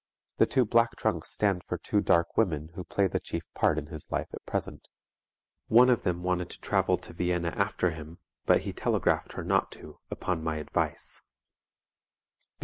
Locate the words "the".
0.37-0.47, 3.05-3.19